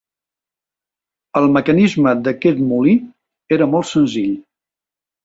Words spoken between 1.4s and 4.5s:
El mecanisme d'aquest molí era molt senzill.